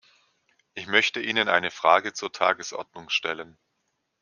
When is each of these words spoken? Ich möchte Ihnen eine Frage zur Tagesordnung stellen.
Ich 0.73 0.87
möchte 0.87 1.21
Ihnen 1.21 1.47
eine 1.47 1.69
Frage 1.69 2.11
zur 2.11 2.31
Tagesordnung 2.31 3.09
stellen. 3.11 3.59